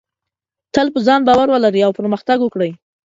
تل 0.73 0.87
په 0.93 0.99
ځان 1.07 1.21
باور 1.27 1.47
ولرئ 1.51 1.81
او 1.87 1.91
پرمختګ 1.99 2.37
وکړئ. 2.41 2.71